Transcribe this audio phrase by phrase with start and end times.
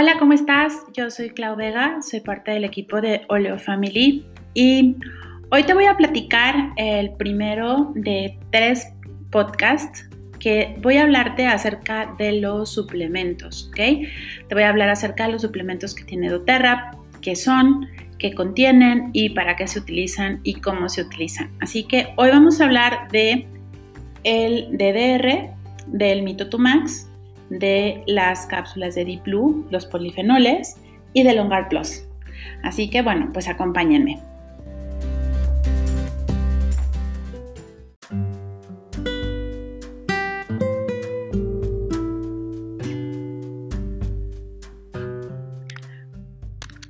[0.00, 0.72] Hola, ¿cómo estás?
[0.94, 4.96] Yo soy Clau Vega, soy parte del equipo de Oleo Family y
[5.50, 8.94] hoy te voy a platicar el primero de tres
[9.30, 10.08] podcasts
[10.38, 13.76] que voy a hablarte acerca de los suplementos, ¿ok?
[14.48, 17.86] Te voy a hablar acerca de los suplementos que tiene doTERRA, qué son,
[18.18, 21.50] qué contienen y para qué se utilizan y cómo se utilizan.
[21.60, 23.46] Así que hoy vamos a hablar de
[24.24, 25.50] el DDR,
[25.88, 27.09] del Mitotumax,
[27.50, 30.76] de las cápsulas de Deep Blue, los polifenoles
[31.12, 32.04] y de Longar Plus.
[32.62, 34.22] Así que bueno, pues acompáñenme.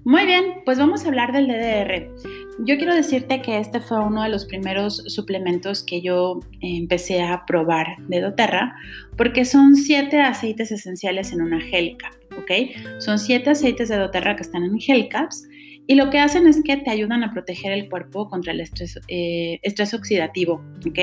[0.05, 2.30] Muy bien, pues vamos a hablar del DDR.
[2.63, 7.47] Yo quiero decirte que este fue uno de los primeros suplementos que yo empecé a
[7.47, 8.75] probar de doTERRA
[9.17, 13.01] porque son siete aceites esenciales en una gel cap, ¿ok?
[13.01, 15.49] Son siete aceites de doTERRA que están en gel caps
[15.87, 19.01] y lo que hacen es que te ayudan a proteger el cuerpo contra el estrés,
[19.09, 19.59] eh,
[19.95, 20.99] oxidativo, ¿ok?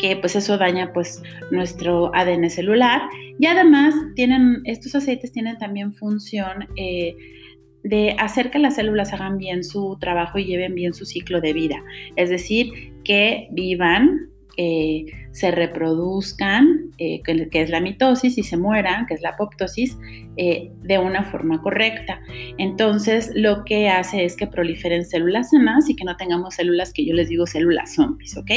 [0.00, 3.02] Que pues eso daña pues nuestro ADN celular
[3.38, 6.66] y además tienen, estos aceites tienen también función...
[6.76, 7.14] Eh,
[7.88, 11.54] de hacer que las células hagan bien su trabajo y lleven bien su ciclo de
[11.54, 11.82] vida.
[12.16, 19.06] Es decir, que vivan, eh, se reproduzcan, eh, que, es la mitosis, y se mueran,
[19.06, 19.96] que es la apoptosis,
[20.36, 22.20] eh, de una forma correcta.
[22.58, 27.06] Entonces, lo que hace es que proliferen células sanas y que no tengamos células que
[27.06, 28.50] yo les digo células zombies, ¿ok?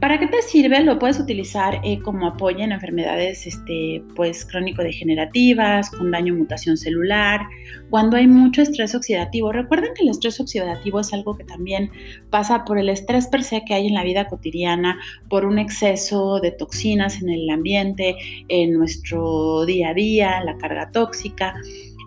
[0.00, 0.80] ¿Para qué te sirve?
[0.84, 7.40] Lo puedes utilizar eh, como apoyo en enfermedades este, pues, crónico-degenerativas, con daño mutación celular,
[7.90, 9.50] cuando hay mucho estrés oxidativo.
[9.50, 11.90] Recuerden que el estrés oxidativo es algo que también
[12.30, 16.38] pasa por el estrés per se que hay en la vida cotidiana, por un exceso
[16.38, 21.54] de toxinas en el ambiente, en nuestro día a día, la carga tóxica.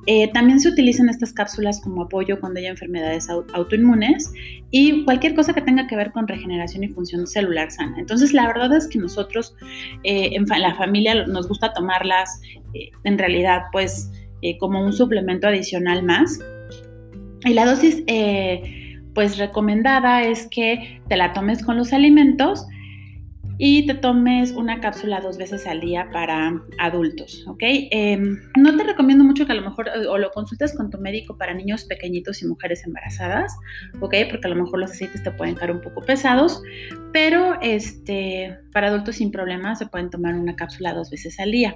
[0.08, 4.32] Eh, también se utilizan estas cápsulas como apoyo cuando hay enfermedades autoinmunes
[4.72, 8.00] y cualquier cosa que tenga que ver con regeneración y función celular sana.
[8.00, 9.56] Entonces, la verdad es que nosotros
[10.04, 12.42] eh, en la familia nos gusta tomarlas
[12.74, 14.12] eh, en realidad pues
[14.60, 16.40] como un suplemento adicional más.
[17.46, 18.04] Y la dosis
[19.14, 22.66] pues recomendada es que te la tomes con los alimentos
[23.64, 27.62] y te tomes una cápsula dos veces al día para adultos, ¿ok?
[27.62, 31.38] Em, no te recomiendo mucho que a lo mejor o lo consultes con tu médico
[31.38, 33.56] para niños pequeñitos y mujeres embarazadas,
[34.00, 34.16] ¿ok?
[34.32, 36.64] Porque a lo mejor los aceites te pueden caer un poco pesados,
[37.14, 41.76] pero este, para adultos sin problemas se pueden tomar una cápsula dos veces al día.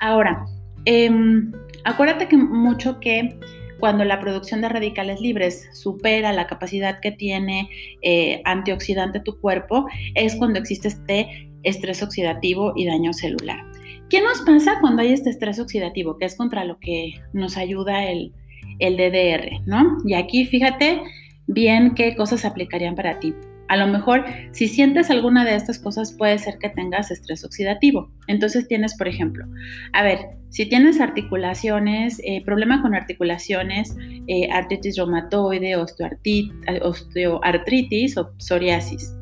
[0.00, 0.46] Ahora,
[0.86, 1.52] em,
[1.84, 3.38] acuérdate que mucho que
[3.78, 7.68] cuando la producción de radicales libres supera la capacidad que tiene
[8.02, 13.64] eh, antioxidante tu cuerpo, es cuando existe este estrés oxidativo y daño celular.
[14.08, 16.16] ¿Qué nos pasa cuando hay este estrés oxidativo?
[16.18, 18.32] Que es contra lo que nos ayuda el,
[18.78, 19.98] el DDR, ¿no?
[20.04, 21.02] Y aquí fíjate
[21.46, 23.34] bien qué cosas aplicarían para ti.
[23.68, 28.10] A lo mejor, si sientes alguna de estas cosas, puede ser que tengas estrés oxidativo.
[28.26, 29.44] Entonces tienes, por ejemplo,
[29.92, 33.94] a ver, si tienes articulaciones, eh, problema con articulaciones,
[34.26, 39.14] eh, artritis reumatoide, osteoartritis o psoriasis.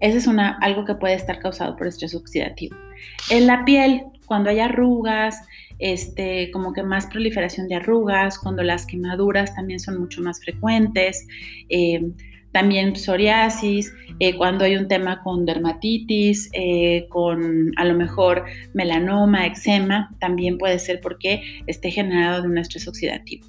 [0.00, 2.76] Ese es una, algo que puede estar causado por estrés oxidativo.
[3.30, 5.40] En la piel, cuando hay arrugas,
[5.78, 11.26] este, como que más proliferación de arrugas, cuando las quemaduras también son mucho más frecuentes,
[11.68, 12.00] eh,
[12.52, 18.44] también psoriasis, eh, cuando hay un tema con dermatitis, eh, con a lo mejor
[18.74, 23.46] melanoma, eczema, también puede ser porque esté generado de un estrés oxidativo.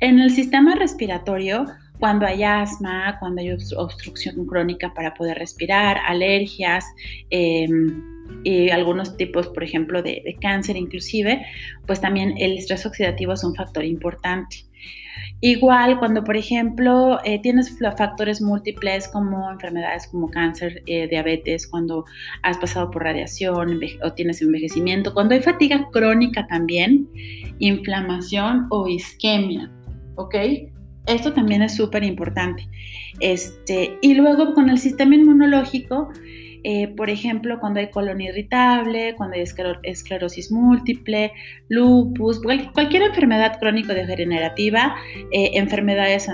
[0.00, 1.66] En el sistema respiratorio,
[2.00, 6.84] cuando hay asma, cuando hay obstrucción crónica para poder respirar, alergias,
[7.30, 8.02] em,
[8.44, 11.46] y algunos tipos, por ejemplo, de, de, cáncer inclusive,
[11.86, 14.64] pues también el estrés oxidativo es un factor importante.
[15.40, 22.04] Igual cuando, por ejemplo, eh, tienes factores múltiples como enfermedades como cáncer, eh, diabetes, cuando
[22.42, 27.08] has pasado por radiación o tienes envejecimiento, cuando hay fatiga crónica también,
[27.58, 29.70] inflamación o isquemia,
[30.14, 30.36] ¿ok?
[31.06, 32.68] Esto también es súper importante.
[33.18, 36.10] Este, y luego con el sistema inmunológico,
[36.64, 39.44] eh, por ejemplo, cuando hay colon irritable, cuando hay
[39.82, 41.32] esclerosis múltiple,
[41.68, 44.94] lupus, cualquier enfermedad crónico-degenerativa,
[45.32, 46.28] eh, enfermedades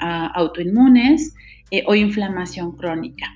[0.00, 1.34] autoinmunes
[1.70, 3.26] eh, o inflamación crónica.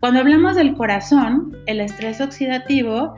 [0.00, 3.14] Cuando hablamos del corazón, el estrés oxidativo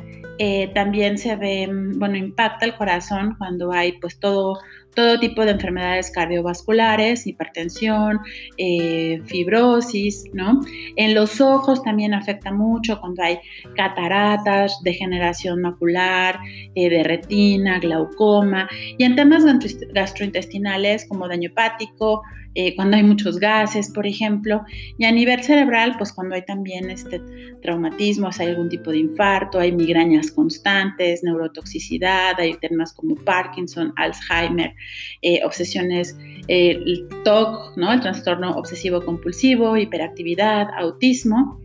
[0.72, 4.58] también se ve, bueno, impacta el corazón cuando hay pues todo,
[4.94, 8.20] todo tipo de enfermedades cardiovasculares, hipertensión,
[8.56, 10.60] eh, fibrosis, ¿no?
[10.96, 13.38] En los ojos también afecta mucho cuando hay
[13.76, 16.38] cataratas, degeneración macular,
[16.74, 19.44] eh, de retina, glaucoma, y en temas
[19.92, 22.22] gastrointestinales como daño hepático,
[22.54, 24.64] eh, cuando hay muchos gases, por ejemplo,
[24.98, 27.20] y a nivel cerebral, pues cuando hay también este
[27.62, 34.74] traumatismos, hay algún tipo de infarto, hay migrañas constantes, neurotoxicidad, hay temas como Parkinson, Alzheimer,
[35.22, 36.16] eh, obsesiones,
[36.48, 37.92] eh, el TOC, ¿no?
[37.92, 41.60] el trastorno obsesivo compulsivo, hiperactividad, autismo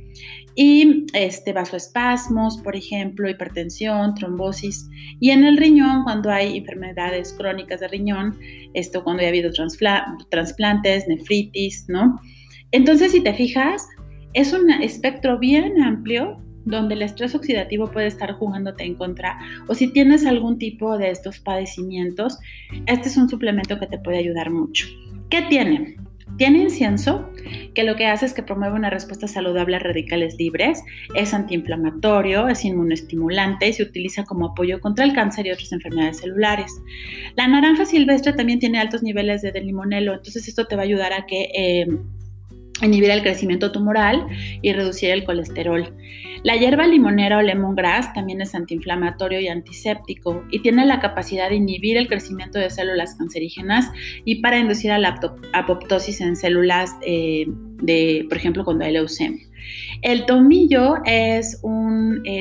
[0.55, 4.89] y este, vasoespasmos, por ejemplo, hipertensión, trombosis.
[5.19, 8.37] Y en el riñón, cuando hay enfermedades crónicas de riñón,
[8.73, 9.51] esto cuando ha habido
[10.29, 12.19] trasplantes, nefritis, ¿no?
[12.71, 13.85] Entonces, si te fijas,
[14.33, 19.37] es un espectro bien amplio donde el estrés oxidativo puede estar jugándote en contra
[19.67, 22.39] o si tienes algún tipo de estos padecimientos,
[22.87, 24.87] este es un suplemento que te puede ayudar mucho.
[25.29, 25.95] ¿Qué tiene?
[26.37, 27.29] Tiene incienso,
[27.73, 30.83] que lo que hace es que promueve una respuesta saludable a radicales libres,
[31.13, 36.19] es antiinflamatorio, es inmunoestimulante y se utiliza como apoyo contra el cáncer y otras enfermedades
[36.19, 36.71] celulares.
[37.35, 41.13] La naranja silvestre también tiene altos niveles de limonelo, entonces esto te va a ayudar
[41.13, 41.87] a que eh,
[42.81, 44.27] inhibir el crecimiento tumoral
[44.61, 45.93] y reducir el colesterol.
[46.43, 51.55] La hierba limonera o lemongrass también es antiinflamatorio y antiséptico y tiene la capacidad de
[51.55, 53.89] inhibir el crecimiento de células cancerígenas
[54.25, 55.19] y para inducir a la
[55.53, 59.43] apoptosis en células eh, de, por ejemplo, cuando hay leucemia.
[60.01, 61.41] El tomillo eh,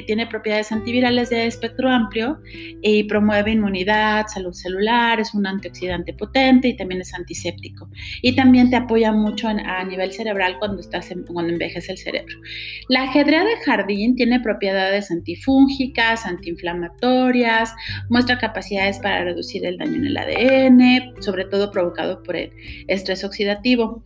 [0.07, 2.41] tiene propiedades antivirales de espectro amplio
[2.83, 7.89] y promueve inmunidad, salud celular, es un antioxidante potente y también es antiséptico.
[8.23, 12.37] Y también te apoya mucho a nivel cerebral cuando, estás envejece el cerebro.
[12.89, 17.75] La ajedrea de jardín tiene propiedades antifúngicas, antiinflamatorias,
[18.09, 22.51] muestra capacidades para reducir el daño en el ADN, sobre todo provocado por el
[22.89, 24.03] estrés oxidativo.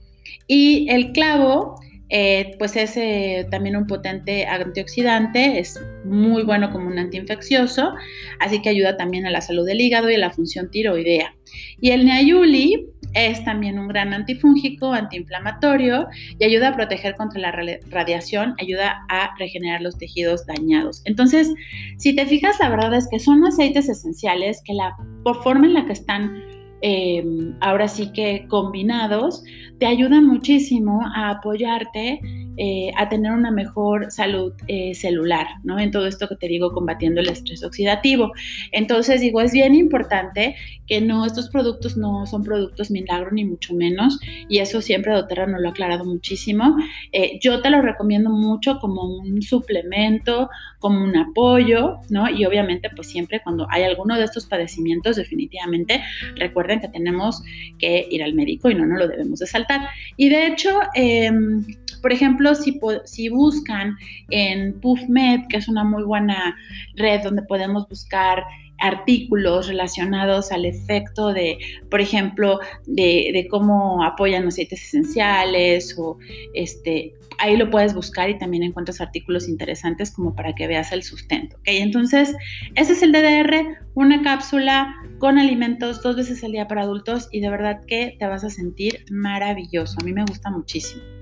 [0.46, 1.76] Y el clavo
[2.10, 7.94] eh, pues es eh, también un potente antioxidante, es muy bueno como un antiinfeccioso,
[8.40, 11.34] así que ayuda también a la salud del hígado y a la función tiroidea.
[11.80, 16.08] Y el neayuli es también un gran antifúngico, antiinflamatorio
[16.38, 17.52] y ayuda a proteger contra la
[17.90, 21.02] radiación, ayuda a regenerar los tejidos dañados.
[21.04, 21.52] Entonces,
[21.98, 24.94] si te fijas, la verdad es que son aceites esenciales que la
[25.42, 26.42] forma en la que están
[26.80, 27.24] eh,
[27.60, 29.42] ahora sí que combinados,
[29.78, 32.20] te ayudan muchísimo a apoyarte
[32.58, 35.78] eh, a tener una mejor salud eh, celular, ¿no?
[35.78, 38.32] En todo esto que te digo, combatiendo el estrés oxidativo.
[38.72, 40.56] Entonces, digo, es bien importante
[40.88, 44.18] que no, estos productos no son productos milagro ni mucho menos,
[44.48, 46.76] y eso siempre doTERRA nos lo ha aclarado muchísimo.
[47.12, 52.28] Eh, yo te lo recomiendo mucho como un suplemento, como un apoyo, ¿no?
[52.28, 56.02] Y obviamente, pues siempre cuando hay alguno de estos padecimientos, definitivamente
[56.36, 57.42] recuerden que tenemos
[57.78, 59.88] que ir al médico y no nos lo debemos de saltar.
[60.16, 61.64] Y de hecho, em,
[61.98, 63.96] por ejemplo, si, buscan
[64.30, 66.56] en PubMed, que es una muy buena
[66.94, 68.44] red donde podemos buscar
[68.80, 71.58] artículos relacionados al efecto de,
[71.90, 76.18] por ejemplo, de, cómo apoyan los aceites esenciales o
[76.54, 81.02] este, ahí lo puedes buscar y también encuentras artículos interesantes como para que veas el
[81.02, 81.56] sustento.
[81.58, 81.78] ¿okay?
[81.78, 82.34] Entonces,
[82.74, 87.40] ese es el DDR, una cápsula con alimentos dos veces al día para adultos y
[87.40, 89.96] de verdad que te vas a sentir maravilloso.
[90.00, 91.17] A mí me gusta muchísimo.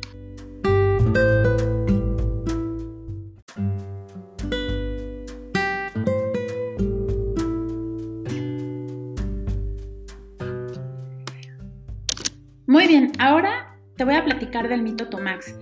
[12.86, 15.58] Muy bien, ahora te voy a platicar del mito Tomax.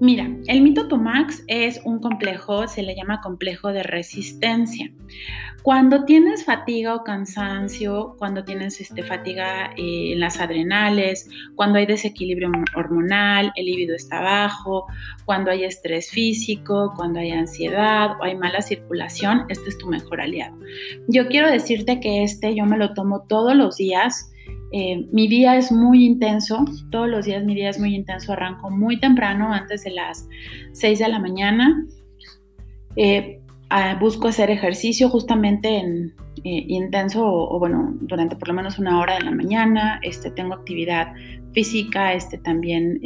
[0.00, 4.90] Mira, el mito Tomax es un complejo, se le llama complejo de resistencia.
[5.62, 11.86] Cuando tienes fatiga o cansancio, cuando tienes este, fatiga eh, en las adrenales, cuando hay
[11.86, 14.86] desequilibrio hormonal, el líbido está bajo,
[15.24, 20.20] cuando hay estrés físico, cuando hay ansiedad o hay mala circulación, este es tu mejor
[20.20, 20.58] aliado.
[21.06, 24.32] Yo quiero decirte que este yo me lo tomo todos los días.
[24.72, 28.70] Eh, mi día es muy intenso, todos los días mi día es muy intenso, arranco
[28.70, 30.28] muy temprano, antes de las
[30.72, 31.84] 6 de la mañana.
[32.96, 33.40] Eh,
[34.00, 39.14] busco hacer ejercicio justamente en eh, intenso o, bueno, durante por lo menos una hora
[39.14, 41.12] de la mañana, este, tengo actividad
[41.52, 43.00] física, este, también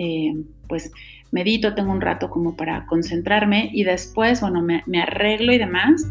[0.68, 0.92] pues
[1.32, 6.04] medito, tengo un rato como para concentrarme y después, bueno, me arreglo y demás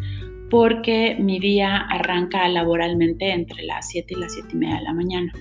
[0.49, 4.93] porque mi día arranca laboralmente entre las 7 y las 7 y media de la
[4.93, 5.33] mañana.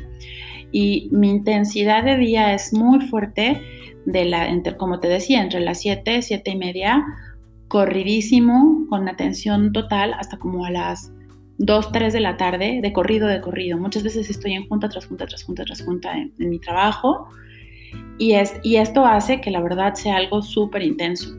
[0.70, 3.60] Y mi intensidad de día es muy fuerte,
[4.04, 7.04] de la, entre, como te decía, entre las 7, 7 y media
[7.68, 11.12] corridísimo, con atención total, hasta como a las
[11.58, 13.78] 2, 3 de la tarde, de corrido, de corrido.
[13.78, 17.28] Muchas veces estoy en junta tras junta, tras junta, tras junta en, mi trabajo
[18.16, 21.36] y, es, y esto hace que la verdad sea algo súper intenso.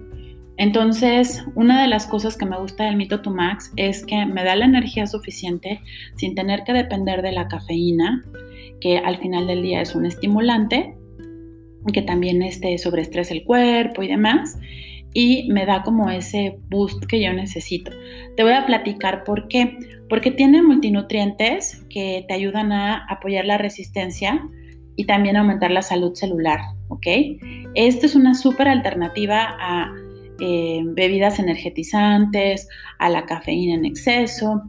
[0.60, 4.44] Entonces, una de las cosas que me gusta del Mito to Max es que me
[4.44, 5.80] da la energía suficiente
[6.18, 8.26] sin tener que depender de la cafeína,
[8.82, 10.98] que al final del día es un estimulante,
[11.94, 14.60] que también este sobreestresa el cuerpo y demás
[15.14, 17.92] y me da como ese boost que yo necesito.
[18.36, 19.78] Te voy a platicar por qué.
[20.10, 24.42] Porque tiene multinutrientes que te ayudan a apoyar la resistencia
[24.96, 27.06] y también aumentar la salud celular, ¿ok?
[27.76, 29.94] Esta es una súper alternativa a
[30.40, 32.68] eh, bebidas energetizantes,
[32.98, 34.64] a la cafeína en exceso.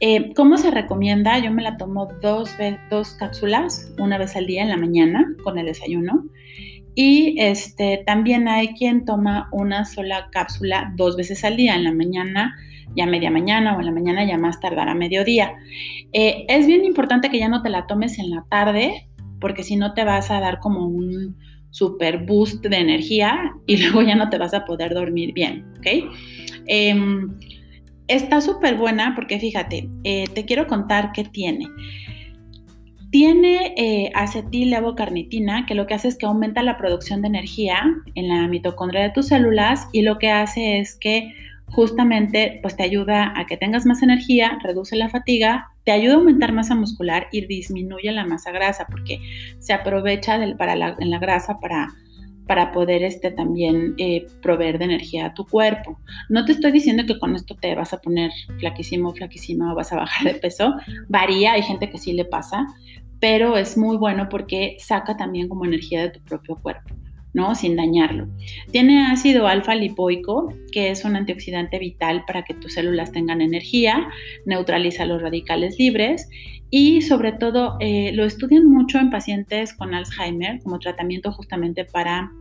[0.00, 1.38] Eh, ¿Cómo se recomienda?
[1.38, 2.50] Yo me la tomo dos,
[2.90, 6.24] dos cápsulas, una vez al día en la mañana con el desayuno
[6.94, 11.92] y este, también hay quien toma una sola cápsula dos veces al día, en la
[11.92, 12.54] mañana,
[12.96, 15.54] ya media mañana o en la mañana ya más tardar a mediodía.
[16.12, 19.08] Eh, es bien importante que ya no te la tomes en la tarde,
[19.40, 21.36] porque si no te vas a dar como un
[21.74, 25.86] super boost de energía y luego ya no te vas a poder dormir bien, ¿ok?
[26.66, 27.36] Em,
[28.06, 31.66] está súper buena porque fíjate, eh, te quiero contar qué tiene.
[33.10, 37.82] Tiene eh, acetil-levocarnitina, que lo que hace es que aumenta la producción de energía
[38.14, 41.32] en la mitocondria de tus células y lo que hace es que
[41.66, 46.16] justamente pues te ayuda a que tengas más energía, reduce la fatiga, te ayuda a
[46.16, 49.20] aumentar masa muscular y disminuye la masa grasa porque
[49.58, 51.94] se aprovecha para la, en la grasa para,
[52.46, 55.98] para poder este, también eh, proveer de energía a tu cuerpo.
[56.28, 59.92] No te estoy diciendo que con esto te vas a poner flaquísimo, flaquísima o vas
[59.92, 60.74] a bajar de peso.
[61.08, 62.66] Varía, hay gente que sí le pasa,
[63.20, 66.94] pero es muy bueno porque saca también como energía de tu propio cuerpo.
[67.34, 67.54] ¿No?
[67.54, 68.28] Sin dañarlo.
[68.70, 74.08] Tiene ácido alfa lipoico, que es un antioxidante vital para que tus células tengan energía,
[74.46, 76.28] neutraliza los radicales libres
[76.70, 82.32] y sobre todo eh, lo estudian mucho en pacientes con Alzheimer como tratamiento justamente para,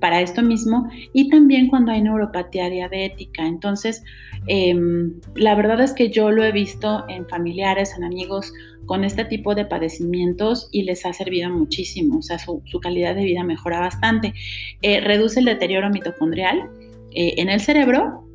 [0.00, 3.46] para esto mismo y también cuando hay neuropatía diabética.
[3.46, 4.02] Entonces,
[4.48, 8.52] em, la verdad es que yo lo he visto en familiares, en amigos
[8.90, 13.22] con este tipo de padecimientos y les ha servido muchísimo, o sea, su, calidad de
[13.22, 14.34] vida mejora bastante.
[14.82, 16.68] Eh, reduce el deterioro mitocondrial
[17.14, 18.26] eh, en el cerebro,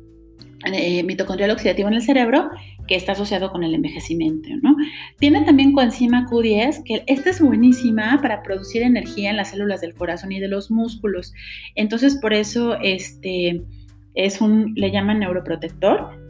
[0.64, 2.48] eh, mitocondrial oxidativo en el cerebro,
[2.88, 4.74] que está asociado con el envejecimiento, ¿no?
[5.18, 9.92] Tiene también coenzima Q10, que esta es buenísima para producir energía en las células del
[9.92, 11.34] corazón y de los músculos.
[11.74, 13.62] Entonces, por eso este,
[14.14, 16.25] es un, le llaman neuroprotector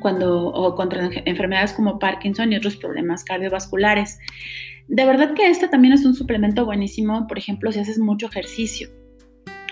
[0.00, 4.18] cuando, o contra enfermedades como Parkinson y otros problemas cardiovasculares.
[4.88, 8.88] De verdad que este también es un suplemento buenísimo, por ejemplo, si haces mucho ejercicio.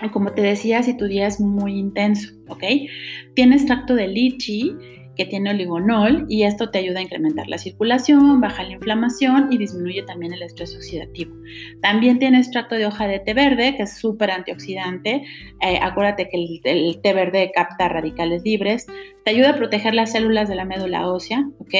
[0.03, 2.63] O como te decía, si tu día es muy intenso, ¿ok?
[3.33, 4.75] Tiene extracto de lichi,
[5.17, 9.57] que tiene oligonol y esto te ayuda a incrementar la circulación, baja la inflamación y
[9.57, 11.35] disminuye también el estrés oxidativo.
[11.81, 15.23] También tiene extracto de hoja de té verde, que es súper antioxidante.
[15.61, 18.85] Eh, acuérdate que el, el, té verde capta radicales libres,
[19.25, 21.73] te ayuda a proteger las células de la médula ósea, ¿ok?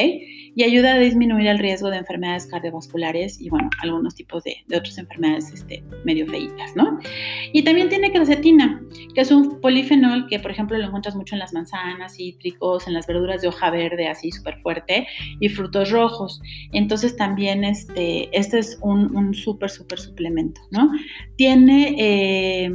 [0.57, 4.97] Y ayuda a disminuir el riesgo de enfermedades cardiovasculares y, bueno, algunos tipos de, otras
[4.97, 6.97] enfermedades este, medio feitas, ¿no?
[7.53, 8.81] Y también tiene quercetina,
[9.13, 12.95] que es un polifenol que, por ejemplo, lo encuentras mucho en las manzanas, cítricos, en
[12.95, 15.05] las verduras de hoja verde, así súper fuerte,
[15.39, 16.41] y frutos rojos.
[16.73, 20.89] Entonces, también este, este es un, súper, súper suplemento, ¿no?
[21.35, 22.71] Tiene eh,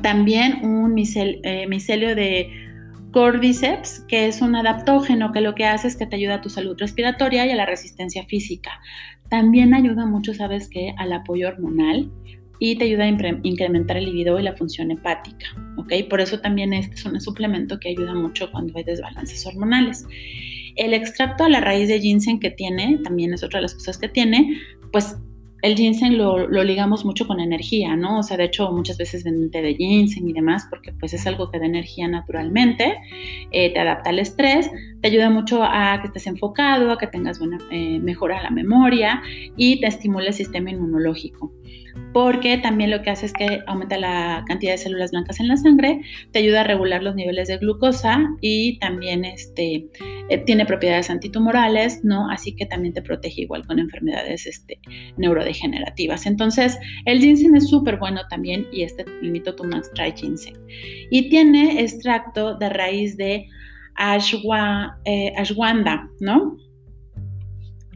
[0.00, 2.71] también un eh, micelio de
[3.12, 6.48] Cordyceps, que es un adaptógeno que lo que hace es que te ayuda a tu
[6.48, 8.80] salud respiratoria y a la resistencia física.
[9.28, 10.94] También ayuda mucho, ¿sabes qué?
[10.98, 12.10] Al apoyo hormonal
[12.58, 15.92] y te ayuda a incrementar el libido y la función hepática, ¿ok?
[16.08, 20.06] Por eso también este es un suplemento que ayuda mucho cuando hay desbalances hormonales.
[20.76, 23.98] El extracto a la raíz de ginseng que tiene, también es otra de las cosas
[23.98, 24.58] que tiene,
[24.92, 25.16] pues
[25.62, 28.18] el ginseng lo, ligamos mucho con energía, ¿no?
[28.18, 31.26] O sea, de hecho, muchas veces venden té de ginseng y demás, porque pues es
[31.26, 32.98] algo que da energía naturalmente,
[33.52, 37.38] eh, te adapta al estrés, te ayuda mucho a que estés enfocado, a que tengas
[37.38, 39.22] buena, eh, mejora la memoria
[39.56, 41.52] y te estimula el sistema inmunológico
[42.12, 45.56] porque también lo que hace es que aumenta la cantidad de células blancas en la
[45.56, 49.86] sangre, te ayuda a regular los niveles de glucosa y también este,
[50.28, 52.28] eh, tiene propiedades antitumorales, ¿no?
[52.30, 54.78] Así que también te protege igual con enfermedades este,
[55.16, 56.26] neurodegenerativas.
[56.26, 60.56] Entonces, el ginseng es súper bueno también y este limito tu Max Try Ginseng.
[61.10, 63.46] Y tiene extracto de raíz de
[63.94, 66.56] ashwa, eh, ashwanda, ¿no?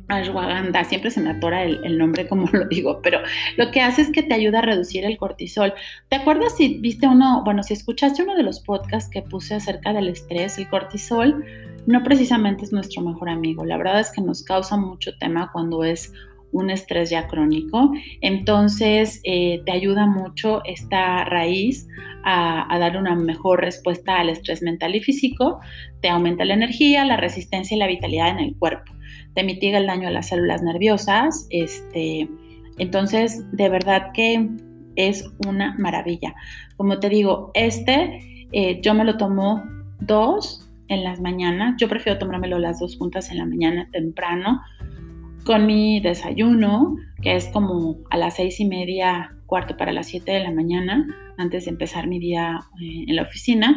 [0.09, 3.21] Ashwagandha, siempre se me atora el, nombre como lo digo, pero
[3.57, 5.75] lo que hace es que te ayuda a reducir el cortisol.
[6.09, 9.93] ¿Te acuerdas si viste uno, bueno, si escuchaste uno de los podcasts que puse acerca
[9.93, 11.45] del estrés, el cortisol?
[11.87, 13.65] no precisamente es nuestro mejor amigo.
[13.65, 16.13] La verdad es que nos causa mucho tema cuando es
[16.53, 17.93] un estrés ya crónico.
[18.21, 21.87] Entonces, eh, te ayuda mucho esta raíz
[22.25, 25.61] a, a, dar una mejor respuesta al estrés mental y físico,
[26.01, 28.93] te aumenta la energía, la resistencia y la vitalidad en el cuerpo,
[29.37, 32.29] te mitiga el daño a las células nerviosas, este,
[32.79, 34.49] entonces de verdad que
[34.97, 36.35] es una maravilla.
[36.79, 39.63] Como te digo, este eh, yo me lo tomo
[40.01, 44.63] dos en las mañanas, yo prefiero tomármelo las dos juntas en la mañana temprano
[45.45, 50.33] con mi desayuno, que es como a las seis y media, cuarto para las siete
[50.33, 53.77] de la mañana, antes de empezar mi día eh, en la oficina.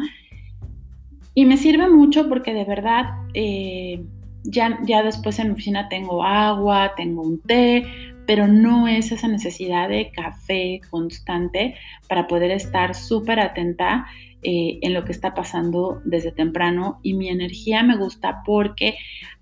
[1.33, 4.03] Y me sirve mucho porque de verdad eh,
[4.43, 7.85] ya, ya después en la oficina tengo agua, tengo un té,
[8.25, 11.75] pero no es esa necesidad de café constante
[12.07, 14.05] para poder estar súper atenta
[14.41, 18.95] eh, en lo que está pasando desde temprano y mi energía me gusta porque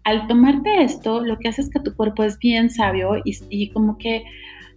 [0.03, 3.97] al tomarte esto lo que hace es que tu cuerpo es bien sabio y, como
[3.97, 4.23] que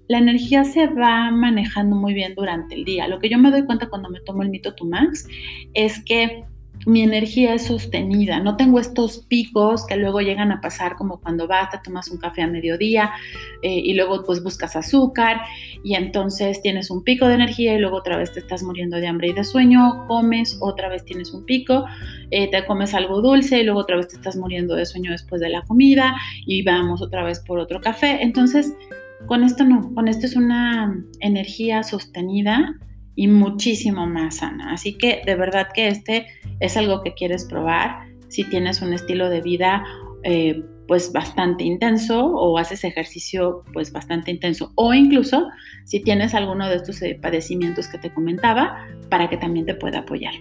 [0.09, 3.07] la energía se va manejando muy bien durante el día.
[3.07, 5.27] Lo que yo me doy cuenta cuando me tomo el Mito to Max
[5.73, 6.45] es que
[6.87, 11.47] mi energía es sostenida, no tengo estos picos que luego llegan a pasar como cuando
[11.47, 13.13] vas, te tomas un café a mediodía
[13.63, 15.43] eh, y luego pues buscas azúcar
[15.85, 19.07] y entonces tienes un pico de energía y luego otra vez te estás muriendo de
[19.07, 21.85] hambre y de sueño, comes, otra vez tienes un pico,
[22.31, 25.41] eh, te comes algo dulce y luego otra vez te estás muriendo de sueño después
[25.41, 28.23] de la comida y vamos otra vez por otro café.
[28.23, 28.75] Entonces,
[29.27, 32.75] con esto no, con esto es una energía sostenida
[33.21, 34.73] y muchísimo más sana.
[34.73, 36.27] Así que de verdad que este
[36.59, 39.85] es algo que quieres probar si tienes un estilo de vida
[40.23, 45.49] eh, pues bastante intenso o haces ejercicio pues bastante intenso o incluso
[45.85, 49.99] si tienes alguno de estos eh, padecimientos que te comentaba para que también te pueda
[49.99, 50.33] apoyar.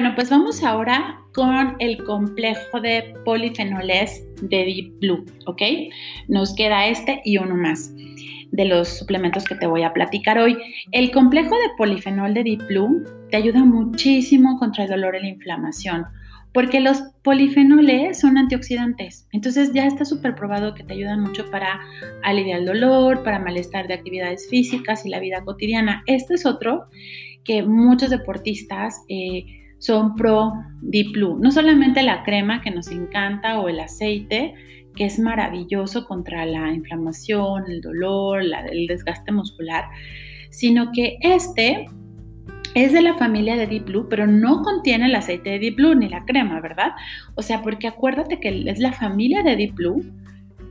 [0.00, 4.94] Bueno, pues vamos ahora con el complejo de polifenoles de Deep
[5.44, 5.60] ¿ok?
[6.26, 7.92] Nos queda este y uno más
[8.50, 10.56] de los suplementos que te voy a platicar hoy.
[10.92, 15.28] El complejo de polifenol de Deep Blue te ayuda muchísimo contra el dolor y la
[15.28, 16.06] inflamación,
[16.54, 19.28] porque los polifenoles son antioxidantes.
[19.32, 21.78] Entonces ya está súper probado que te ayudan mucho para
[22.22, 26.02] aliviar el dolor, para malestar de actividades físicas y la vida cotidiana.
[26.06, 26.86] Este es otro
[27.44, 29.02] que muchos deportistas...
[29.10, 31.38] Eh, son pro Diplu.
[31.38, 34.54] No solamente la crema que nos encanta o el aceite,
[34.94, 39.84] que es maravilloso contra la inflamación, el dolor, el desgaste muscular,
[40.50, 41.86] sino que este
[42.74, 45.94] es de la familia de Deep Blue, pero no contiene el aceite de Deep Blue
[45.94, 46.92] ni la crema, ¿verdad?
[47.34, 50.04] O sea, porque acuérdate que es la familia de Deep Blue,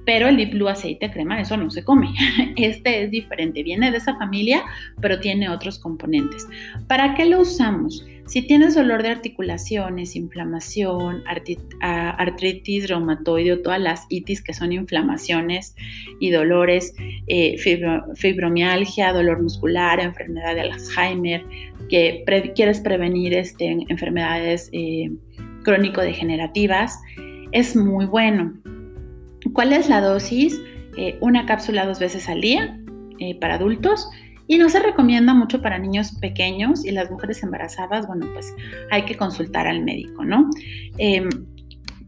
[0.10, 2.12] pero el Deep Blue aceite crema, eso no se come.
[2.56, 4.64] Este es diferente, viene de esa familia,
[5.00, 6.48] pero tiene otros componentes.
[6.88, 8.04] ¿Para qué lo usamos?
[8.26, 11.22] Si tienes dolor de articulaciones, inflamación,
[11.80, 15.76] artritis reumatoide o todas las itis que son inflamaciones
[16.20, 16.96] y dolores,
[17.28, 17.58] eh,
[18.16, 21.46] fibromialgia, dolor muscular, enfermedad de Alzheimer,
[21.88, 22.24] que
[22.56, 25.12] quieres prevenir este, enfermedades eh,
[25.62, 27.00] crónico-degenerativas,
[27.52, 28.56] es muy bueno.
[29.54, 30.60] ¿Cuál es la dosis?
[30.98, 32.78] Eh, una cápsula dos veces al día
[33.42, 34.10] para adultos
[34.48, 38.54] y no se recomienda mucho para niños pequeños y las mujeres embarazadas, bueno, pues
[38.90, 40.50] hay que consultar al médico, ¿no?
[40.98, 41.30] Em,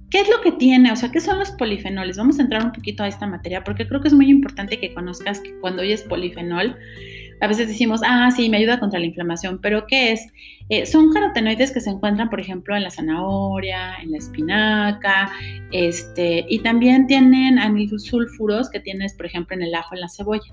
[0.10, 0.92] ¿Qué es lo que tiene?
[0.92, 2.18] O sea, ¿qué son los polifenoles?
[2.18, 4.94] Vamos a entrar un poquito a esta materia porque creo que es muy importante que
[4.94, 6.76] conozcas que cuando oyes polifenol,
[7.42, 10.28] a veces decimos, ah, sí, me ayuda contra la inflamación, pero ¿qué es?
[10.70, 15.32] Eh, son carotenoides que se encuentran, por ejemplo, en la zanahoria, en la espinaca,
[15.72, 20.52] este, y también tienen anilsulfuros que tienes, por ejemplo, en el ajo, en la cebolla,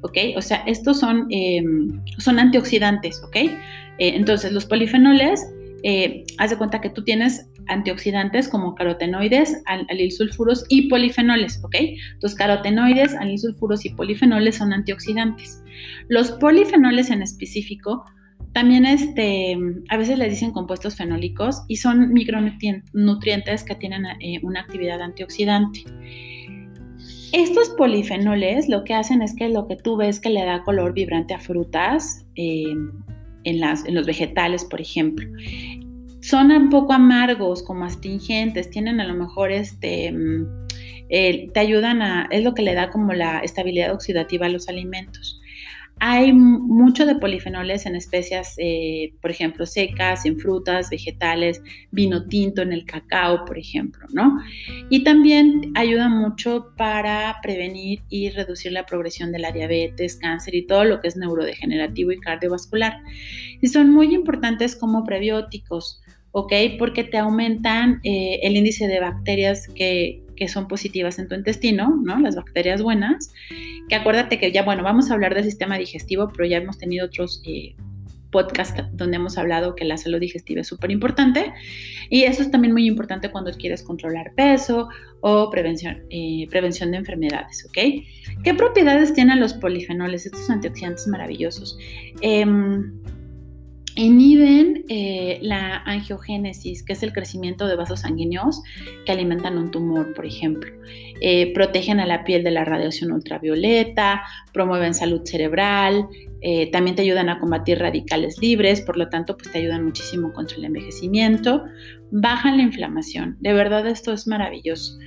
[0.00, 0.16] ¿ok?
[0.36, 3.36] O sea, estos son, em, son antioxidantes, ¿ok?
[3.36, 3.50] Eh,
[3.98, 5.46] entonces, los polifenoles,
[5.82, 11.76] eh, haz de cuenta que tú tienes antioxidantes como carotenoides, alilsulfuros y polifenoles, ¿ok?
[12.14, 15.62] Entonces, carotenoides, alilsulfuros y polifenoles son antioxidantes.
[16.08, 18.04] Los polifenoles en específico
[18.52, 19.56] también este,
[19.88, 25.84] a veces les dicen compuestos fenólicos y son micronutrientes que tienen eh, una actividad antioxidante.
[27.32, 30.94] Estos polifenoles lo que hacen es que lo que tú ves que le da color
[30.94, 32.74] vibrante a frutas, eh,
[33.44, 35.26] en, en los vegetales, por ejemplo
[36.20, 40.68] son un poco amargos, como astringentes, tienen a lo mejor este, mm,
[41.10, 45.36] te ayudan a, es lo que le da como la estabilidad oxidativa a los alimentos.
[46.02, 52.62] hay mucho de polifenoles en especias, eh, por ejemplo, secas, en frutas, vegetales, vino tinto
[52.62, 54.38] en el cacao, por ejemplo, ¿no?
[54.88, 60.66] Y también ayuda mucho para prevenir y reducir la progresión de la diabetes, cáncer y
[60.66, 62.96] todo lo que es neurodegenerativo y cardiovascular.
[63.60, 66.00] Y son muy importantes como prebióticos,
[66.32, 66.52] ¿ok?
[66.78, 72.00] Porque te aumentan eh, el índice de bacterias que, que son positivas en tu intestino,
[72.02, 72.18] ¿no?
[72.18, 73.32] Las bacterias buenas,
[73.88, 77.06] que acuérdate que ya, bueno, vamos a hablar del sistema digestivo, pero ya hemos tenido
[77.06, 77.74] otros eh,
[78.30, 81.52] podcasts donde hemos hablado que la salud digestiva es súper importante
[82.08, 84.88] y eso es también muy importante cuando quieres controlar peso
[85.20, 88.42] o prevención, eh, prevención de enfermedades, ¿ok?
[88.42, 91.76] ¿Qué propiedades tienen los polifenoles, estos antioxidantes maravillosos?
[92.22, 92.92] Em,
[94.04, 98.62] inhiben eh, la angiogénesis, que es el crecimiento de vasos sanguíneos
[99.04, 100.70] que alimentan un tumor, por ejemplo.
[101.20, 106.08] Eh, protegen a la piel de la radiación ultravioleta, promueven salud cerebral,
[106.40, 110.32] eh, también te ayudan a combatir radicales libres, por lo tanto, pues te ayudan muchísimo
[110.32, 111.64] contra el envejecimiento,
[112.10, 113.36] bajan la inflamación.
[113.40, 114.98] De verdad, esto es maravilloso.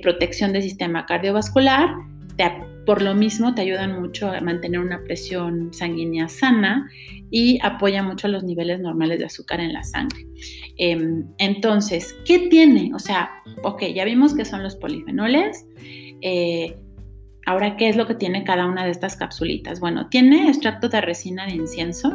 [0.00, 1.90] protección del sistema cardiovascular,
[2.36, 2.44] te
[2.84, 6.90] por lo mismo, te ayudan mucho a mantener una presión sanguínea sana
[7.30, 10.26] y apoya mucho los niveles normales de azúcar en la sangre.
[10.76, 12.90] Em, entonces, ¿qué tiene?
[12.94, 13.30] O sea,
[13.62, 15.66] ok, ya vimos que son los polifenoles.
[16.22, 16.76] Eh,
[17.46, 19.80] ahora, ¿qué es lo que tiene cada una de estas capsulitas?
[19.80, 22.12] Bueno, tiene extracto de resina de incienso,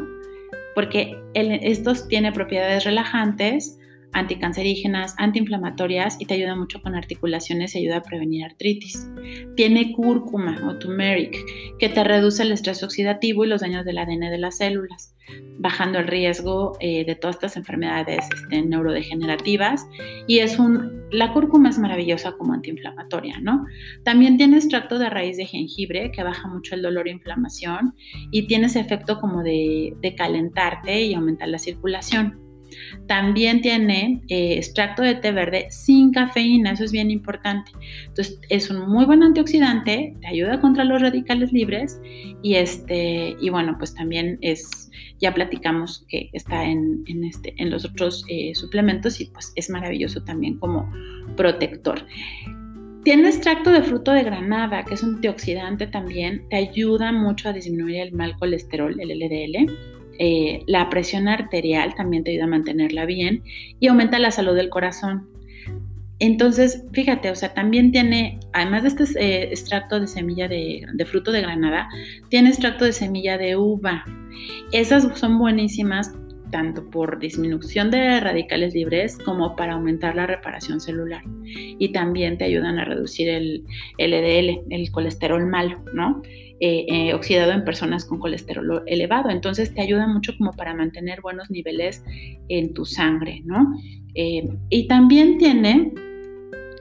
[0.76, 3.80] porque estos tiene propiedades relajantes,
[4.14, 9.08] anticancerígenas, antiinflamatorias y te ayuda mucho con articulaciones y ayuda a prevenir artritis.
[9.56, 11.38] Tiene cúrcuma o turmeric
[11.78, 15.14] que te reduce el estrés oxidativo y los daños del ADN de las células,
[15.60, 19.88] bajando el riesgo eh, de todas estas enfermedades este, neurodegenerativas.
[20.26, 23.66] Y es un, la cúrcuma es maravillosa como antiinflamatoria, ¿no?
[24.04, 27.94] También tiene extracto de raíz de jengibre que baja mucho el dolor e inflamación
[28.32, 32.47] y tiene ese efecto como de, de calentarte y aumentar la circulación.
[33.08, 37.72] También tiene eh, extracto de té verde sin cafeína, eso es bien importante.
[38.08, 42.00] Entonces, es un muy buen antioxidante, te ayuda contra los radicales libres
[42.42, 47.86] y, este, y bueno, pues también es, ya platicamos que está en, este, en los
[47.86, 50.92] otros eh, suplementos y pues es maravilloso también como
[51.36, 52.06] protector.
[53.04, 57.54] Tiene extracto de fruto de granada, que es un antioxidante también, te ayuda mucho a
[57.54, 63.06] disminuir el mal colesterol, el LDL eh, la presión arterial también te ayuda a mantenerla
[63.06, 63.44] bien
[63.80, 65.28] y aumenta la salud del corazón.
[66.20, 71.06] Entonces, fíjate, o sea, también tiene, además de este eh, extracto de semilla de, de,
[71.06, 71.88] fruto de granada,
[72.30, 74.04] tiene extracto de semilla de uva.
[74.72, 76.12] Esas son buenísimas
[76.52, 81.24] tanto por disminución de radicales libres como para aumentar la reparación celular.
[81.46, 83.64] Y también te ayudan a reducir el
[83.98, 86.22] LDL, el colesterol malo, ¿no?
[86.60, 89.30] Eh, eh, oxidado en personas con colesterol elevado.
[89.30, 92.04] Entonces te ayuda mucho como para mantener buenos niveles
[92.50, 93.76] en tu sangre, ¿no?
[94.16, 95.92] Eh, y también tiene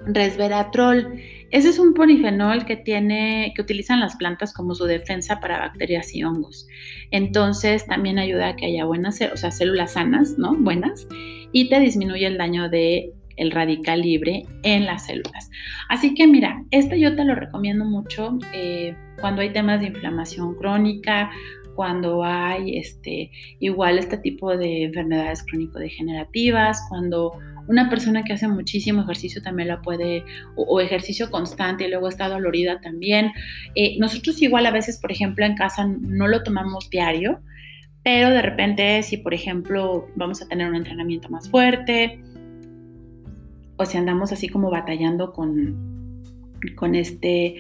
[0.07, 1.21] resveratrol.
[1.51, 6.15] Ese es un polifenol que tiene, que utilizan las plantas como su defensa para bacterias
[6.15, 6.67] y hongos.
[7.11, 10.55] Entonces también ayuda a que haya buenas, o sea, células sanas, ¿no?
[10.55, 11.07] Buenas,
[11.53, 15.51] y te disminuye el daño de el radical libre en las células.
[15.89, 20.55] Así que mira, este yo te lo recomiendo mucho eh, cuando hay temas de inflamación
[20.55, 21.31] crónica,
[21.75, 23.31] cuando hay este,
[23.61, 29.83] igual este tipo de enfermedades crónico-degenerativas, cuando una persona que hace muchísimo ejercicio también la
[29.83, 30.25] puede,
[30.55, 33.33] o, ejercicio constante y luego está dolorida también.
[33.75, 37.41] Eh, nosotros igual a veces, por ejemplo, en casa no lo tomamos diario,
[38.03, 42.21] pero de repente si, por ejemplo, vamos a tener un entrenamiento más fuerte,
[43.77, 46.23] o si andamos así como batallando con,
[46.77, 47.57] con este,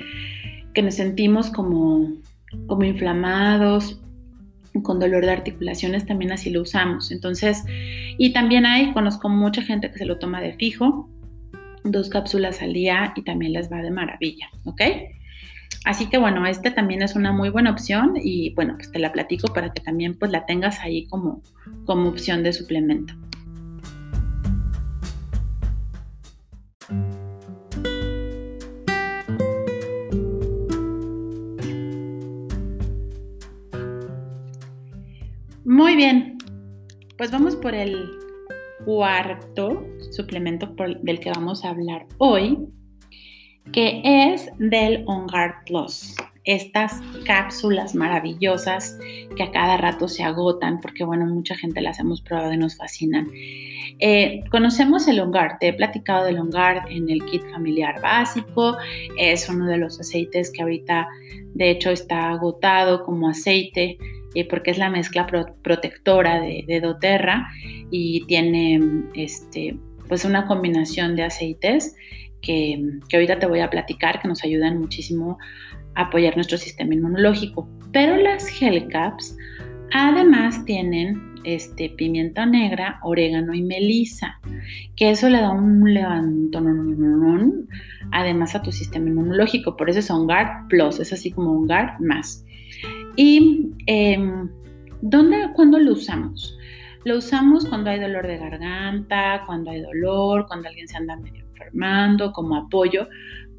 [0.72, 2.12] que nos sentimos como,
[2.66, 4.00] como inflamados,
[4.82, 7.10] con dolor de articulaciones, también así lo usamos.
[7.10, 7.64] Entonces,
[8.18, 11.08] y también hay, conozco mucha gente que se lo toma de fijo,
[11.84, 14.82] dos cápsulas al día y también les va de maravilla, ¿ok?
[15.84, 19.12] Así que bueno, este también es una muy buena opción y bueno, pues te la
[19.12, 21.42] platico para que también pues la tengas ahí como,
[21.84, 23.14] como opción de suplemento.
[35.76, 36.38] Muy bien,
[37.18, 38.08] pues vamos por el
[38.86, 42.56] cuarto suplemento del que vamos a hablar hoy,
[43.74, 46.16] que es del OnGuard Plus.
[46.44, 48.98] estas cápsulas maravillosas
[49.36, 52.78] que a cada rato se agotan, porque bueno, mucha gente las hemos probado y nos
[52.78, 53.28] fascinan.
[53.98, 58.78] Eh, conocemos el Ongar, te he platicado del Ongar en el kit familiar básico,
[59.18, 61.06] es uno de los aceites que ahorita
[61.52, 63.98] de hecho está agotado como aceite
[64.36, 65.26] eh, porque es la mezcla
[65.62, 67.48] protectora de, de, doTERRA
[67.90, 68.80] y tiene
[69.14, 71.96] este, pues una combinación de aceites
[72.42, 75.38] que, que ahorita te voy a platicar que nos ayudan muchísimo
[75.94, 77.66] apoyar nuestro sistema inmunológico.
[77.92, 79.34] Pero las gel caps
[79.92, 84.38] además tienen este, pimienta negra, orégano y melisa,
[84.96, 87.68] que eso le da un levantón
[88.12, 89.76] además a tu sistema inmunológico.
[89.76, 92.44] Por eso es un GARD Plus, es así como un GARD más.
[93.16, 94.18] ¿Y eh,
[95.00, 96.56] dónde, cuándo lo usamos?
[97.04, 101.44] Lo usamos cuando hay dolor de garganta, cuando hay dolor, cuando alguien se anda medio
[101.44, 103.08] enfermando, como apoyo,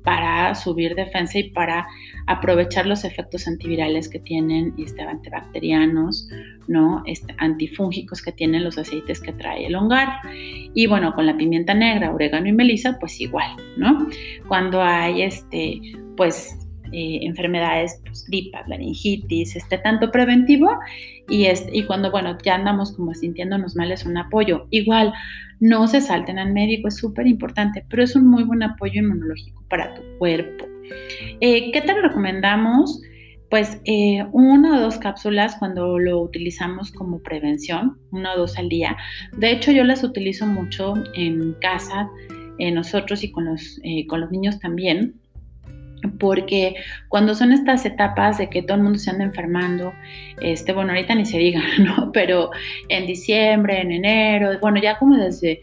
[0.04, 1.88] para subir defensa y para
[2.28, 6.30] aprovechar los efectos antivirales que tienen este, antibacterianos,
[6.68, 7.04] ¿no?
[7.06, 10.22] Este, antifúngicos que tienen los aceites que trae el hongar.
[10.74, 14.08] Y bueno, con la pimienta negra, orégano y melisa, pues igual, ¿no?
[14.48, 15.82] Cuando hay este,
[16.16, 20.70] pues eh, enfermedades, pues, gripas, laringitis, este, tanto preventivo
[21.30, 24.68] y, este, y cuando, bueno, ya andamos como sintiéndonos mal es un apoyo.
[24.70, 25.14] Igual,
[25.60, 29.64] no se salten al médico, es súper importante, pero es un muy buen apoyo inmunológico
[29.70, 30.66] para tu cuerpo.
[31.42, 33.02] Eh, ¿Qué te recomendamos?
[33.50, 38.68] Pues eh, una o dos cápsulas cuando lo utilizamos como prevención, una o dos al
[38.68, 38.98] día.
[39.38, 42.10] De hecho, yo las utilizo mucho en casa,
[42.60, 45.14] nosotros y con los, con los niños también
[46.20, 46.76] porque
[47.10, 49.94] cuando son estas etapas de que todo el mundo se anda enfermando,
[50.42, 52.12] este, bueno, ahorita ni se diga, ¿no?
[52.12, 52.52] Pero
[52.90, 55.62] en diciembre, en enero, bueno, ya como desde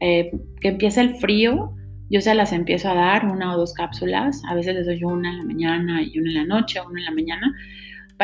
[0.00, 1.74] eh, que empieza el frío,
[2.10, 5.30] yo se las empiezo a dar una o dos cápsulas, a veces les doy una
[5.30, 7.54] en la mañana y una en la noche, una en la mañana,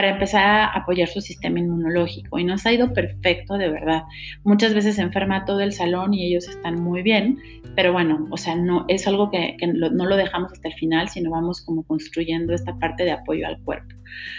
[0.01, 2.39] para empezar a apoyar su sistema inmunológico.
[2.39, 4.05] Y nos ha ido perfecto, de verdad.
[4.45, 7.37] Muchas veces se enferma todo el salón y ellos están muy bien,
[7.77, 11.31] pero bueno, o sea, no es algo que, no lo dejamos hasta el final, sino
[11.31, 13.95] vamos como construyendo esta parte de apoyo al cuerpo.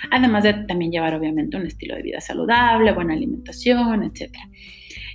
[0.10, 4.36] Además de también llevar obviamente un estilo de vida saludable, buena alimentación, etc.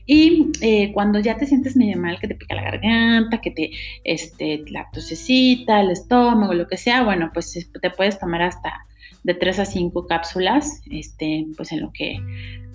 [0.06, 3.70] Y eh, cuando ya te sientes medio mal, que te pica la garganta, que te,
[4.04, 8.86] este, la tosecita, el estómago, lo que sea, bueno, pues te puedes tomar hasta
[9.26, 12.16] de 3 a 5 cápsulas, este, pues en lo que,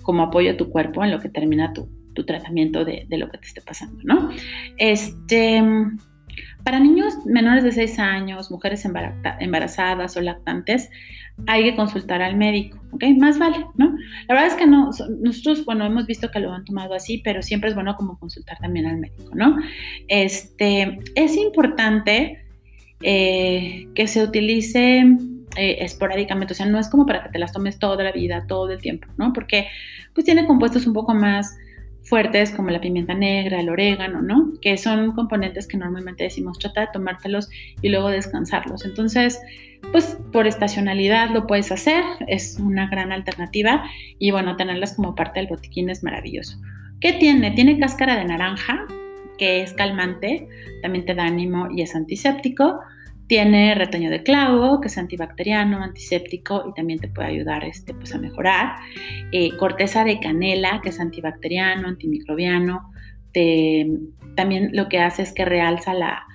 [0.02, 1.88] como apoyo a tu cuerpo, en lo que termina tu,
[2.26, 4.28] tratamiento de, lo que te esté pasando, ¿no?
[4.76, 5.62] Este,
[6.62, 8.86] para niños menores de 6 años, mujeres
[9.40, 10.90] embarazadas o lactantes,
[11.46, 13.04] hay que consultar al médico, ¿ok?
[13.16, 13.96] Más vale, ¿no?
[14.28, 14.90] La verdad es que no,
[15.22, 18.58] nosotros, bueno, hemos visto que lo han tomado así, pero siempre es bueno como consultar
[18.58, 19.56] también al médico, ¿no?
[20.06, 22.44] Este, es importante
[23.00, 25.04] eh, que se utilice
[25.56, 28.46] eh, esporádicamente, o sea, no es como para que te las tomes toda la vida,
[28.46, 29.32] todo el tiempo, ¿no?
[29.32, 29.68] Porque
[30.14, 31.56] pues tiene compuestos un poco más
[32.02, 34.52] fuertes como la pimienta negra, el orégano, ¿no?
[34.60, 37.48] Que son componentes que normalmente decimos trata de tomártelos
[37.80, 38.84] y luego descansarlos.
[38.84, 39.40] Entonces,
[39.90, 43.84] pues por estacionalidad lo puedes hacer, es una gran alternativa
[44.18, 46.58] y bueno, tenerlas como parte del botiquín es maravilloso.
[47.00, 47.50] ¿Qué tiene?
[47.50, 48.86] Tiene cáscara de naranja,
[49.38, 50.48] que es calmante,
[50.82, 52.80] también te da ánimo y es antiséptico.
[53.32, 58.14] Tiene retoño de clavo, que es antibacteriano, antiséptico y también te puede ayudar este, pues,
[58.14, 58.74] a mejorar.
[59.32, 62.92] Eh, corteza de canela, que es antibacteriano, antimicrobiano.
[64.36, 66.26] también lo que hace es que realza la,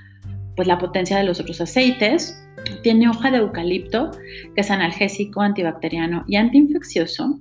[0.55, 2.43] pues, la potencia de los otros aceites.
[2.81, 4.09] Tiene hoja de eucalipto,
[4.55, 7.39] que es analgésico, antibacteriano y antiinfeccioso.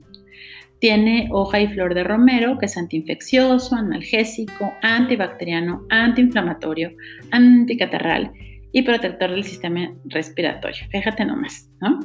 [0.81, 6.91] Tiene hoja y flor de romero, que es antiinfeccioso, analgésico, antibacteriano, antiinflamatorio,
[7.31, 8.33] anticatarral
[8.77, 10.87] y protector del sistema respiratorio.
[10.91, 11.99] Fíjate nomás, ¿no?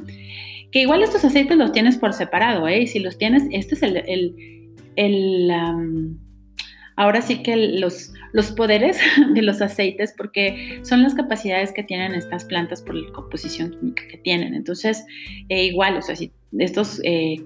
[0.70, 2.80] Que igual estos aceites los tienes por separado, ¿eh?
[2.80, 6.16] Y si los tienes, este es el, el,
[6.96, 8.98] ahora sí que los, los poderes
[9.34, 14.04] de los aceites, porque son las capacidades que tienen estas plantas por la composición química
[14.10, 14.54] que tienen.
[14.54, 15.04] Entonces,
[15.50, 17.36] eh, igual, o sea, si estos eh,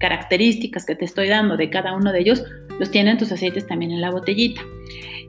[0.00, 2.42] características que te estoy dando de cada uno de ellos,
[2.80, 4.60] los tienen tus aceites también en la botellita.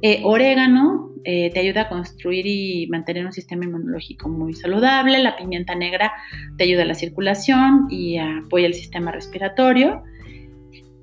[0.01, 5.19] Eh, orégano eh, te ayuda a construir y mantener un sistema inmunológico muy saludable.
[5.19, 6.13] La pimienta negra
[6.57, 10.03] te ayuda a la circulación y apoya el sistema respiratorio.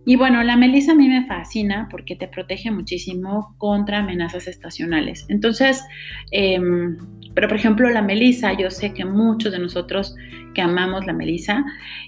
[0.07, 5.25] Y bueno, la melisa a mí me fascina porque te protege muchísimo contra amenazas estacionales.
[5.29, 5.83] Entonces,
[6.31, 6.97] em,
[7.35, 10.15] pero por ejemplo, la melisa, yo sé que muchos de nosotros
[10.55, 11.65] que amamos la melisa,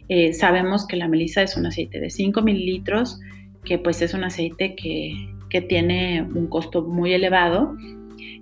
[0.08, 3.18] eh, sabemos que la melisa es un aceite de 5 mililitros,
[3.64, 7.76] que pues es un aceite que, que tiene un costo muy elevado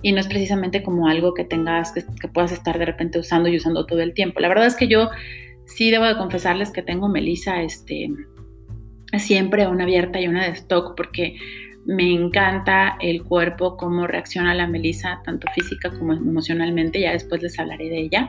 [0.03, 3.57] y no es precisamente como algo que tengas, que, puedas estar de repente usando y
[3.57, 4.41] usando todo el tiempo.
[4.41, 5.11] La verdad es que yo
[5.67, 8.11] Sí debo de confesarles que tengo Melissa este,
[9.19, 11.37] siempre una abierta y una de stock porque
[11.87, 17.59] me encanta el cuerpo, cómo reacciona la melisa, tanto física como emocionalmente, ya después les
[17.59, 18.29] hablaré de ella.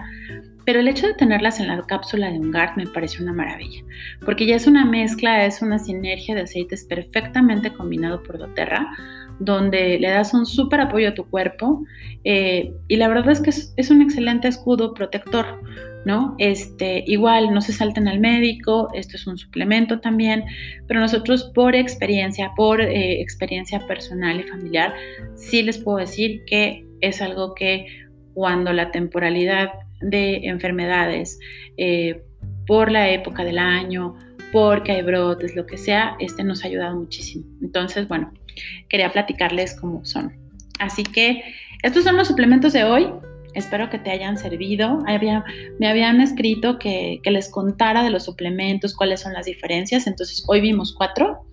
[0.66, 3.84] Pero el hecho de tenerlas en la cápsula de Ungart me parece una maravilla,
[4.26, 8.88] porque ya es una mezcla, es una sinergia de aceites perfectamente combinado por doTERRA,
[9.40, 11.84] donde le das un súper apoyo a tu cuerpo
[12.24, 15.62] eh, y la verdad es que es, un excelente escudo protector,
[16.06, 16.36] ¿no?
[16.38, 20.46] Este, igual no se salten al médico, esto es un suplemento también,
[20.88, 24.94] pero nosotros por experiencia, por eh, experiencia personal y familiar,
[25.36, 28.05] sí les puedo decir que es algo que
[28.36, 29.70] cuando la temporalidad
[30.02, 31.40] de enfermedades,
[31.78, 32.22] eh,
[32.68, 34.16] por la época del año,
[34.52, 37.46] porque hay brotes, lo que sea, este nos ha ayudado muchísimo.
[37.62, 38.32] Entonces, bueno,
[38.90, 40.34] quería platicarles cómo son.
[40.80, 41.44] Así que
[41.82, 43.10] estos son los suplementos de hoy.
[43.54, 45.00] Espero que te hayan servido.
[45.80, 50.08] me habían escrito que, les contara de los suplementos, cuáles son las diferencias.
[50.08, 51.46] Entonces, hoy vimos cuatro,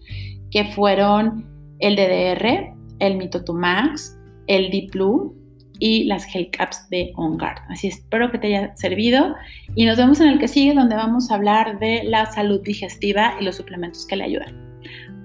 [0.51, 1.47] que fueron
[1.79, 4.18] el DDR, el Mitotumax,
[4.49, 5.42] el Diplu
[5.83, 7.59] y las Gel Caps de OnGuard.
[7.68, 9.35] Así espero que te haya servido
[9.75, 13.35] y nos vemos en el que sigue donde vamos a hablar de la salud digestiva
[13.40, 14.55] y los suplementos que le ayudan.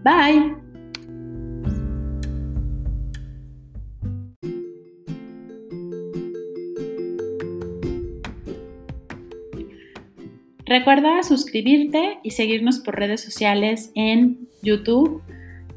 [0.03, 0.55] Bye.
[10.65, 15.21] Recuerda suscribirte y seguirnos por redes sociales en YouTube,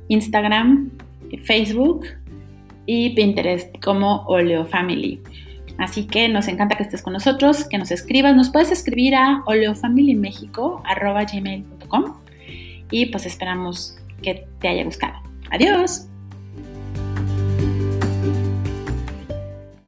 [0.08, 0.90] Instagram,
[1.44, 2.06] Facebook
[2.92, 5.22] y Pinterest como Oleo Family.
[5.78, 8.34] Así que nos encanta que estés con nosotros, que nos escribas.
[8.34, 12.16] Nos puedes escribir a oleofamilymexico.com
[12.90, 15.22] y pues esperamos que te haya gustado.
[15.52, 16.09] Adiós.